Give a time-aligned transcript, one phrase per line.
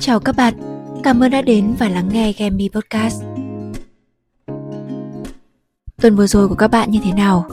[0.00, 0.54] Chào các bạn,
[1.02, 3.22] cảm ơn đã đến và lắng nghe Gammy Podcast.
[6.02, 7.48] Tuần vừa rồi của các bạn như thế nào?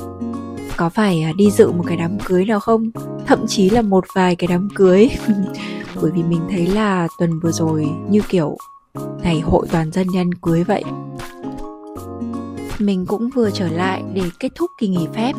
[0.77, 2.91] Có phải à, đi dự một cái đám cưới nào không?
[3.25, 5.09] Thậm chí là một vài cái đám cưới.
[6.01, 8.57] Bởi vì mình thấy là tuần vừa rồi như kiểu
[9.23, 10.83] ngày hội toàn dân nhân cưới vậy.
[12.79, 15.33] Mình cũng vừa trở lại để kết thúc kỳ nghỉ phép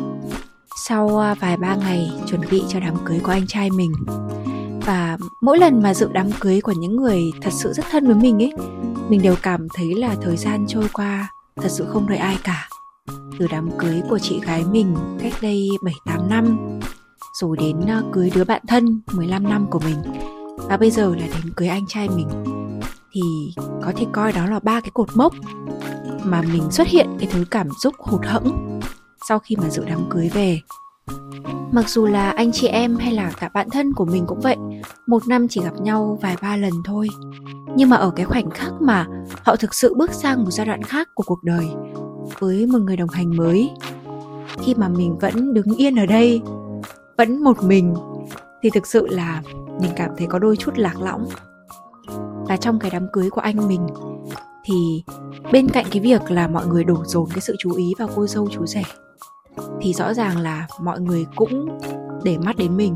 [0.87, 3.93] sau à, vài ba ngày chuẩn bị cho đám cưới của anh trai mình.
[4.85, 8.15] Và mỗi lần mà dự đám cưới của những người thật sự rất thân với
[8.15, 8.53] mình ấy,
[9.09, 12.69] mình đều cảm thấy là thời gian trôi qua thật sự không đợi ai cả.
[13.39, 15.69] Từ đám cưới của chị gái mình cách đây
[16.05, 16.57] 7-8 năm
[17.41, 19.97] rồi đến à, cưới đứa bạn thân 15 năm của mình,
[20.57, 22.27] và bây giờ là đến cưới anh trai mình,
[23.13, 23.21] thì
[23.83, 25.33] có thể coi đó là ba cái cột mốc
[26.23, 28.79] mà mình xuất hiện cái thứ cảm xúc hụt hẫng
[29.29, 30.59] sau khi mà dự đám cưới về.
[31.71, 34.57] Mặc dù là anh chị em hay là cả bạn thân của mình cũng vậy,
[35.07, 37.07] một năm chỉ gặp nhau vài ba lần thôi.
[37.75, 39.07] Nhưng mà ở cái khoảnh khắc mà
[39.43, 41.67] họ thực sự bước sang một giai đoạn khác của cuộc đời
[42.39, 43.71] với một người đồng hành mới,
[44.59, 46.41] khi mà mình vẫn đứng yên ở đây,
[47.17, 47.95] vẫn một mình,
[48.61, 49.41] thì thực sự là
[49.81, 51.25] mình cảm thấy có đôi chút lạc lõng.
[52.47, 53.87] Và trong cái đám cưới của anh mình,
[54.65, 55.03] thì
[55.51, 58.27] bên cạnh cái việc là mọi người đổ dồn cái sự chú ý vào cô
[58.27, 58.83] dâu chú rể
[59.81, 61.79] thì rõ ràng là mọi người cũng
[62.23, 62.93] để mắt đến mình.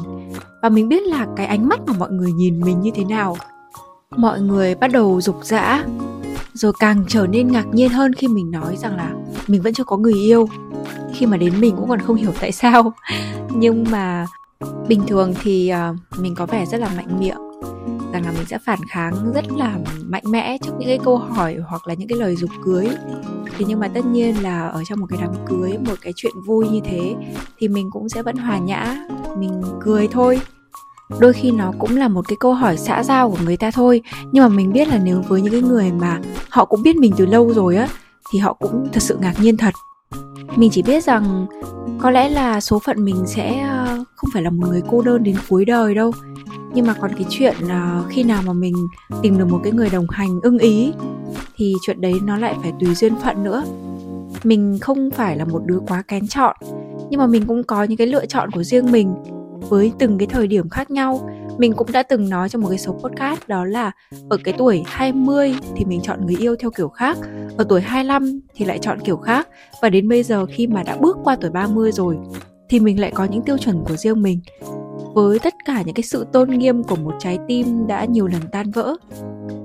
[0.61, 3.37] Và mình biết là cái ánh mắt mà mọi người nhìn mình như thế nào.
[4.15, 5.83] Mọi người bắt đầu rục rã,
[6.53, 9.13] rồi càng trở nên ngạc nhiên hơn khi mình nói rằng là
[9.47, 10.49] mình vẫn chưa có người yêu.
[11.13, 12.93] Khi mà đến mình cũng còn không hiểu tại sao.
[13.55, 14.25] Nhưng mà
[14.87, 17.37] bình thường thì ờ, mình có vẻ rất là mạnh miệng.
[18.13, 21.57] Rằng là mình sẽ phản kháng rất là mạnh mẽ trước những cái câu hỏi
[21.67, 22.89] hoặc là những cái lời dục cưới
[23.57, 26.33] thế nhưng mà tất nhiên là ở trong một cái đám cưới, một cái chuyện
[26.45, 27.15] vui như thế
[27.57, 30.39] thì mình cũng sẽ vẫn hòa nhã, mình cười thôi.
[31.19, 34.01] Đôi khi nó cũng là một cái câu hỏi xã giao của người ta thôi.
[34.31, 37.13] Nhưng mà mình biết là nếu với những cái người mà họ cũng biết mình
[37.17, 37.87] từ lâu rồi á,
[38.31, 39.73] thì họ cũng thật sự ngạc nhiên thật.
[40.55, 41.45] Mình chỉ biết rằng
[41.99, 45.23] có lẽ là số phận mình sẽ ờ, không phải là một người cô đơn
[45.23, 46.11] đến cuối đời đâu
[46.73, 48.73] nhưng mà còn cái chuyện là khi nào mà mình
[49.21, 50.93] tìm được một cái người đồng hành ưng ý
[51.55, 53.63] thì chuyện đấy nó lại phải tùy duyên phận nữa.
[54.43, 56.55] Mình không phải là một đứa quá kén chọn
[57.09, 59.15] nhưng mà mình cũng có những cái lựa chọn của riêng mình
[59.69, 61.29] với từng cái thời điểm khác nhau.
[61.57, 63.91] Mình cũng đã từng nói trong một cái số podcast đó là
[64.29, 67.17] ở cái tuổi 20 thì mình chọn người yêu theo kiểu khác,
[67.57, 69.47] ở tuổi 25 thì lại chọn kiểu khác.
[69.81, 72.17] Và đến bây giờ khi mà đã bước qua tuổi 30 rồi
[72.69, 74.39] thì mình lại có những tiêu chuẩn của riêng mình
[75.17, 78.41] với tất cả những cái sự tôn nghiêm của một trái tim đã nhiều lần
[78.51, 78.95] tan vỡ,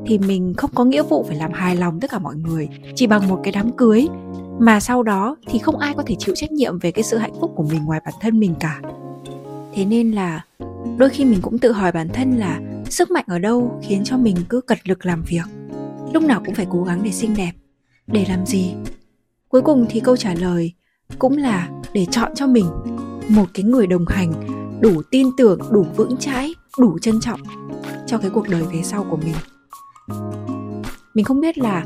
[0.07, 3.07] thì mình không có nghĩa vụ phải làm hài lòng tất cả mọi người chỉ
[3.07, 4.07] bằng một cái đám cưới,
[4.59, 7.33] mà sau đó thì không ai có thể chịu trách nhiệm về cái sự hạnh
[7.41, 8.81] phúc của mình ngoài bản thân mình cả.
[9.75, 10.45] Thế nên là
[10.99, 14.17] đôi khi mình cũng tự hỏi bản thân là sức mạnh ở đâu khiến cho
[14.17, 15.45] mình cứ cật lực làm việc,
[16.13, 17.53] lúc nào cũng phải cố gắng để xinh đẹp,
[18.07, 18.75] để làm gì?
[19.49, 20.73] Cuối cùng thì câu trả lời
[21.19, 22.67] cũng là để chọn cho mình
[23.29, 24.33] một cái người đồng hành
[24.83, 27.41] đủ tin tưởng, đủ vững chãi, đủ trân trọng
[28.07, 29.35] cho cái cuộc đời về sau của mình.
[31.15, 31.85] Mình không biết là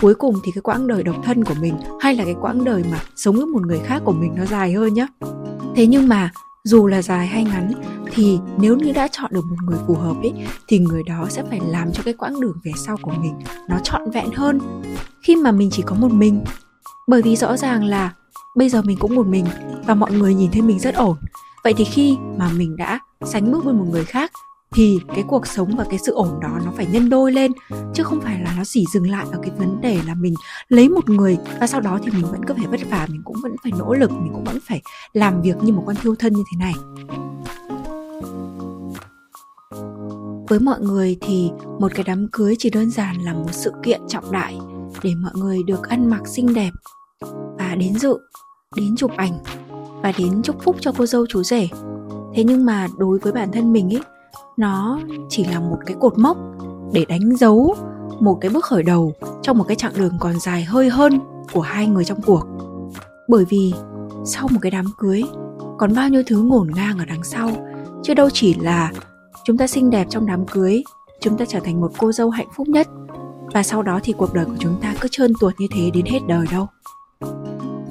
[0.00, 2.84] cuối cùng thì cái quãng đời độc thân của mình hay là cái quãng đời
[2.90, 5.06] mà sống với một người khác của mình nó dài hơn nhá.
[5.76, 6.32] Thế nhưng mà
[6.64, 7.72] dù là dài hay ngắn
[8.12, 10.32] thì nếu như đã chọn được một người phù hợp ấy,
[10.68, 13.34] thì người đó sẽ phải làm cho cái quãng đường về sau của mình
[13.68, 14.60] nó trọn vẹn hơn
[15.22, 16.44] khi mà mình chỉ có một mình.
[17.06, 18.12] Bởi vì rõ ràng là
[18.56, 19.44] bây giờ mình cũng một mình
[19.86, 21.16] và mọi người nhìn thấy mình rất ổn
[21.64, 24.30] vậy thì khi mà mình đã sánh bước với một người khác,
[24.72, 27.52] thì cái cuộc sống và cái sự ổn đó nó phải nhân đôi lên,
[27.94, 30.34] chứ không phải là nó chỉ dừng lại ở cái vấn đề là mình
[30.68, 33.36] lấy một người và sau đó thì mình vẫn cứ phải vất vả, mình cũng
[33.42, 34.82] vẫn phải nỗ lực, mình cũng vẫn phải
[35.12, 36.74] làm việc như một con thiêu thân như thế này.
[40.48, 44.00] Với mọi người thì một cái đám cưới chỉ đơn giản là một sự kiện
[44.08, 44.58] trọng đại
[45.02, 46.70] để mọi người được ăn mặc xinh đẹp
[47.58, 48.18] và đến dự,
[48.76, 49.38] đến chụp ảnh
[50.04, 51.68] và đến chúc phúc cho cô dâu chú rể.
[52.34, 54.02] Thế nhưng mà đối với bản thân mình ấy
[54.56, 56.36] nó chỉ là một cái cột mốc
[56.92, 57.74] để đánh dấu
[58.20, 59.12] một cái bước khởi đầu
[59.42, 61.20] trong một cái chặng đường còn dài hơi hơn
[61.52, 62.46] của hai người trong cuộc.
[63.28, 63.72] Bởi vì
[64.24, 65.22] sau một cái đám cưới,
[65.78, 67.50] còn bao nhiêu thứ ngổn ngang ở đằng sau,
[68.02, 68.92] chứ đâu chỉ là
[69.44, 70.84] chúng ta xinh đẹp trong đám cưới,
[71.20, 72.88] chúng ta trở thành một cô dâu hạnh phúc nhất.
[73.52, 76.06] Và sau đó thì cuộc đời của chúng ta cứ trơn tuột như thế đến
[76.06, 76.68] hết đời đâu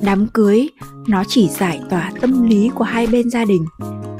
[0.06, 0.70] đám cưới,
[1.08, 3.66] nó chỉ giải tỏa tâm lý của hai bên gia đình.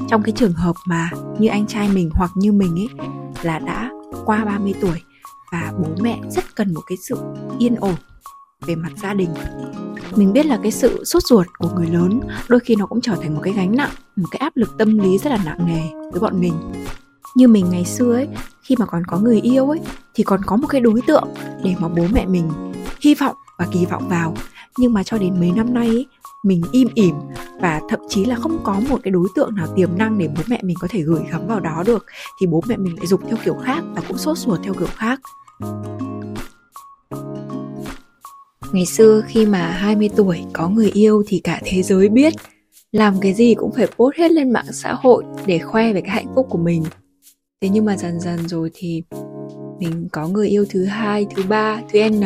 [0.08, 2.88] Trong cái trường hợp mà như anh trai mình hoặc như mình ấy,
[3.42, 3.90] là đã
[4.24, 5.02] qua 30 tuổi
[5.52, 7.16] và bố mẹ rất cần một cái sự
[7.58, 7.94] yên ổn
[8.66, 9.30] về mặt gia đình.
[10.16, 13.16] Mình biết là cái sự sốt ruột của người lớn đôi khi nó cũng trở
[13.22, 16.10] thành một cái gánh nặng, một cái áp lực tâm lý rất là nặng nề
[16.12, 16.54] với bọn mình.
[17.36, 18.28] Như mình ngày xưa ấy,
[18.62, 19.80] khi mà còn có người yêu ấy,
[20.14, 21.28] thì còn có một cái đối tượng
[21.64, 22.50] để mà bố mẹ mình
[23.00, 24.34] hy vọng và kỳ vọng vào
[24.78, 26.06] nhưng mà cho đến mấy năm nay ấy,
[26.44, 27.14] mình im ỉm
[27.60, 30.42] và thậm chí là không có một cái đối tượng nào tiềm năng để bố
[30.46, 32.06] mẹ mình có thể gửi gắm vào đó được
[32.40, 34.88] thì bố mẹ mình lại dục theo kiểu khác và cũng sốt ruột theo kiểu
[34.94, 35.20] khác.
[38.72, 42.34] Ngày xưa khi mà 20 tuổi có người yêu thì cả thế giới biết
[42.94, 46.10] Làm cái gì cũng phải post hết lên mạng xã hội để khoe về cái
[46.10, 46.84] hạnh phúc của mình.
[47.60, 49.02] Thế nhưng mà dần dần rồi thì
[49.78, 52.22] mình có người yêu thứ hai, thứ ba, thứ N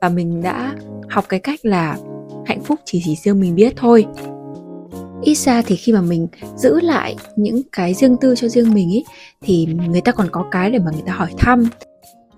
[0.00, 0.74] Và mình đã
[1.14, 1.96] học cái cách là
[2.46, 4.06] hạnh phúc chỉ chỉ riêng mình biết thôi.
[5.22, 6.26] Ít ra thì khi mà mình
[6.56, 9.04] giữ lại những cái riêng tư cho riêng mình ý,
[9.42, 11.64] thì người ta còn có cái để mà người ta hỏi thăm.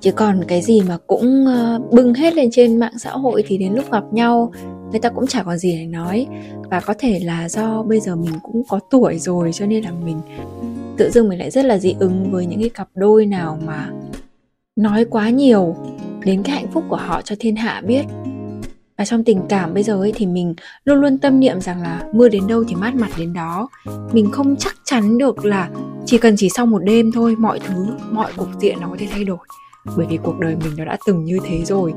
[0.00, 3.58] Chứ còn cái gì mà cũng ờ, bưng hết lên trên mạng xã hội thì
[3.58, 4.52] đến lúc gặp nhau,
[4.90, 6.26] người ta cũng chả còn gì để nói.
[6.70, 9.90] Và có thể là do bây giờ mình cũng có tuổi rồi cho nên là
[10.04, 10.18] mình
[10.96, 13.90] tự dưng mình lại rất là dị ứng với những cái cặp đôi nào mà
[14.76, 15.76] nói quá nhiều
[16.24, 18.04] đến cái hạnh phúc của họ cho thiên hạ biết
[18.98, 20.54] và trong tình cảm bây giờ ấy thì mình
[20.84, 23.68] luôn luôn tâm niệm rằng là mưa đến đâu thì mát mặt đến đó.
[24.12, 25.70] Mình không chắc chắn được là
[26.06, 29.08] chỉ cần chỉ sau một đêm thôi, mọi thứ, mọi cục diện nó có thể
[29.10, 29.38] thay đổi.
[29.96, 31.94] Bởi vì cuộc đời mình nó đã từng như thế rồi.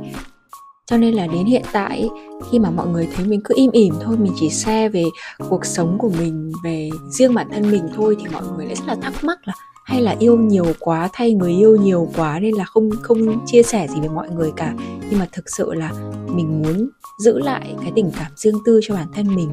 [0.85, 2.09] Cho nên là đến hiện tại
[2.51, 5.03] khi mà mọi người thấy mình cứ im ỉm thôi, mình chỉ share về
[5.49, 8.87] cuộc sống của mình, về riêng bản thân mình thôi thì mọi người lại rất
[8.87, 9.53] là thắc mắc là
[9.89, 13.63] hay là yêu nhiều quá, thay người yêu nhiều quá nên là không không chia
[13.63, 14.73] sẻ gì với mọi người cả.
[15.09, 15.91] Nhưng mà thực sự là
[16.27, 16.89] mình muốn
[17.19, 19.51] giữ lại cái tình cảm riêng tư cho bản thân mình.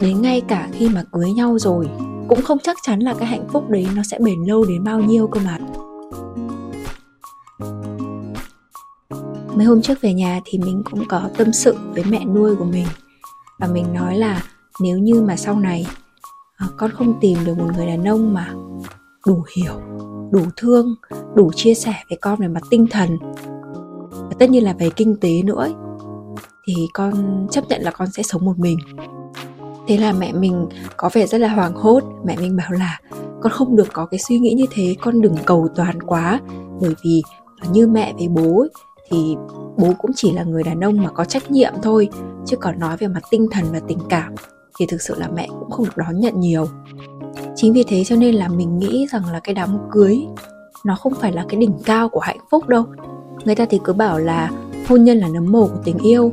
[0.00, 1.88] Đến ngay cả khi mà cưới nhau rồi,
[2.28, 5.00] cũng không chắc chắn là cái hạnh phúc đấy nó sẽ bền lâu đến bao
[5.00, 5.58] nhiêu cơ mà.
[9.54, 12.64] Mấy hôm trước về nhà thì mình cũng có tâm sự với mẹ nuôi của
[12.64, 12.86] mình.
[13.58, 14.42] Và mình nói là
[14.80, 15.86] nếu như mà sau này
[16.56, 18.54] à, con không tìm được một người đàn ông mà
[19.26, 19.74] đủ hiểu
[20.30, 20.94] đủ thương
[21.34, 23.18] đủ chia sẻ với con về mặt tinh thần.
[24.10, 25.74] Và tất nhiên là về kinh tế nữa ấy,
[26.66, 28.78] thì con chấp nhận là con sẽ sống một mình.
[29.88, 32.02] Thế là mẹ mình có vẻ rất là hoảng hốt.
[32.24, 33.00] Mẹ mình bảo là
[33.42, 36.40] con không được có cái suy nghĩ như thế con đừng cầu toàn quá.
[36.80, 37.22] Bởi vì
[37.72, 38.70] như mẹ với bố ấy,
[39.10, 39.36] thì
[39.76, 42.08] bố cũng chỉ là người đàn ông mà có trách nhiệm thôi
[42.46, 44.34] chứ còn nói về mặt tinh thần và tình cảm
[44.78, 46.66] thì thực sự là mẹ cũng không được đón nhận nhiều
[47.60, 50.18] chính vì thế cho nên là mình nghĩ rằng là cái đám cưới,
[50.84, 52.84] nó không phải là cái đỉnh cao của hạnh phúc đâu.
[53.44, 54.50] Người ta thì cứ bảo là
[54.88, 56.32] hôn nhân là nấm mồ của tình yêu.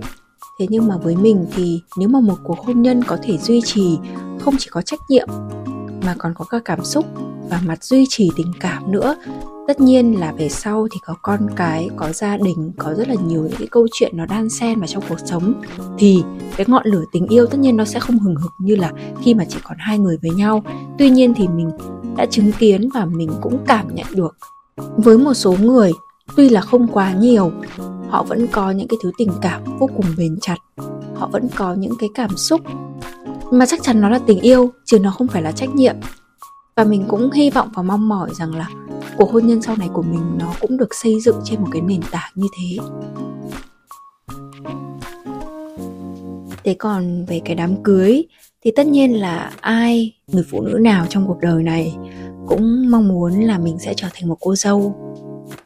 [0.60, 3.62] Thế nhưng mà với mình thì nếu mà một cuộc hôn nhân có thể duy
[3.62, 3.98] trì,
[4.40, 5.28] không chỉ có trách nhiệm
[6.08, 7.06] mà còn có cả cảm xúc
[7.50, 9.16] và mặt duy trì tình cảm nữa.
[9.68, 13.16] Tất nhiên là về sau thì có con cái, có gia đình, có rất là
[13.26, 15.54] nhiều những cái câu chuyện nó đan xen vào trong cuộc sống.
[15.98, 16.24] Thì
[16.58, 18.92] cái ngọn lửa tình yêu tất nhiên nó sẽ không hừng hực như là
[19.24, 20.64] khi mà chỉ còn hai người với nhau.
[20.98, 21.72] Tuy nhiên thì mình
[22.18, 24.38] đã chứng kiến và mình cũng cảm nhận được.
[24.98, 25.92] Với một số người,
[26.36, 27.52] tuy là không quá nhiều,
[28.10, 30.58] họ vẫn có những cái thứ tình cảm vô cùng bền chặt.
[31.16, 32.62] Họ vẫn có những cái cảm xúc
[33.52, 35.96] mà chắc chắn nó là tình yêu, chứ nó không phải là trách nhiệm.
[36.76, 38.70] Và mình cũng hy vọng và mong mỏi rằng là
[39.18, 41.82] cuộc hôn nhân sau này của mình nó cũng được xây dựng trên một cái
[41.82, 42.78] nền tảng như thế.
[46.64, 48.24] Thế còn về cái đám cưới,
[48.64, 51.96] thì tất nhiên là ai, người phụ nữ nào trong cuộc đời này
[52.48, 54.96] cũng mong muốn là mình sẽ trở thành một cô dâu,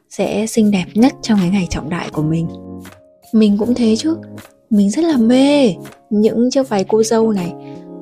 [0.10, 2.48] sẽ xinh đẹp nhất trong cái ngày trọng đại của mình.
[3.34, 4.18] Mình cũng thế chứ.
[4.70, 5.76] Mình rất là mê
[6.10, 7.54] những chiếc váy cô dâu này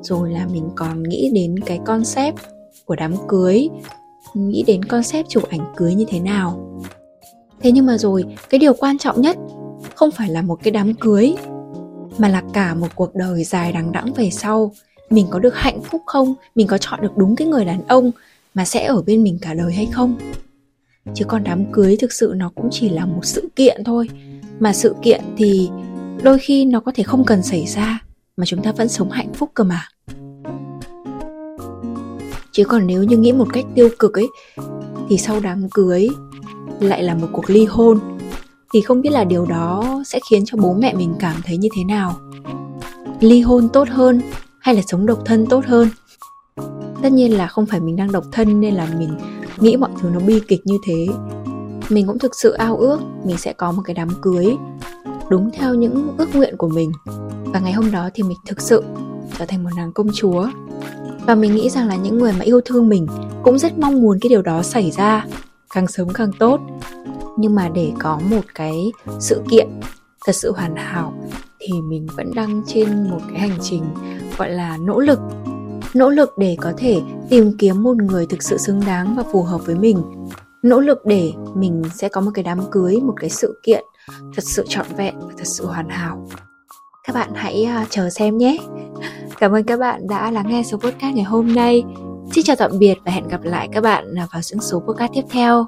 [0.02, 2.36] rồi là mình còn nghĩ đến cái concept
[2.84, 3.68] của đám cưới.
[4.34, 6.80] Nghĩ đến concept chụp ảnh cưới như thế nào.
[7.60, 9.36] Thế nhưng mà rồi, cái điều quan trọng nhất
[9.94, 11.34] không phải là một cái đám cưới,
[12.18, 14.72] mà là cả một cuộc đời dài đằng đẵng về sau.
[15.10, 16.34] Mình có được hạnh phúc không?
[16.54, 18.10] Mình có chọn được đúng cái người đàn ông
[18.54, 20.16] mà sẽ ở bên mình cả đời hay không?
[21.14, 24.08] Chứ còn đám cưới thực sự nó cũng chỉ là một sự kiện thôi.
[24.60, 25.70] Mà sự kiện thì
[26.22, 28.00] đôi khi nó có thể không cần xảy ra
[28.40, 29.88] mà chúng ta vẫn sống hạnh phúc cơ mà.
[32.52, 34.28] Chứ còn nếu như nghĩ một cách tiêu cực ấy,
[35.08, 36.08] thì sau đám cưới
[36.80, 37.98] lại là một cuộc ly hôn,
[38.72, 41.68] thì không biết là điều đó sẽ khiến cho bố mẹ mình cảm thấy như
[41.76, 42.16] thế nào?
[43.20, 44.20] Ly hôn tốt hơn
[44.60, 45.88] hay là sống độc thân tốt hơn?
[47.02, 49.10] Tất nhiên là không phải mình đang độc thân nên là mình
[49.58, 51.06] nghĩ mọi thứ nó bi kịch như thế.
[51.88, 54.56] Mình cũng thực sự ao ước mình sẽ có một cái đám cưới
[55.30, 56.92] đúng theo những ước nguyện của mình
[57.52, 58.84] và ngày hôm đó thì mình thực sự
[59.38, 60.48] trở thành một nàng công chúa.
[61.26, 63.06] Và mình nghĩ rằng là những người mà yêu thương mình
[63.42, 65.26] cũng rất mong muốn cái điều đó xảy ra,
[65.74, 66.60] càng sớm càng tốt.
[67.38, 69.68] Nhưng mà để có một cái sự kiện
[70.26, 71.14] thật sự hoàn hảo
[71.58, 73.84] thì mình vẫn đang trên một cái hành trình
[74.38, 75.18] gọi là nỗ lực.
[75.94, 79.42] Nỗ lực để có thể tìm kiếm một người thực sự xứng đáng và phù
[79.42, 80.02] hợp với mình.
[80.62, 84.44] Nỗ lực để mình sẽ có một cái đám cưới, một cái sự kiện thật
[84.44, 86.28] sự trọn vẹn và thật sự hoàn hảo
[87.04, 88.56] các bạn hãy ờ, chờ xem nhé.
[89.38, 91.82] Cảm ơn các bạn đã lắng nghe số podcast ngày hôm nay.
[92.32, 95.12] Xin chào tạm biệt và hẹn gặp lại các bạn ờ, vào những số podcast
[95.14, 95.66] tiếp theo.